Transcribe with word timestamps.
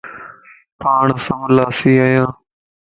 پاڻ 0.79 1.05
سڀ 1.25 1.43
لاسي 1.55 1.91
ايان 2.03 2.29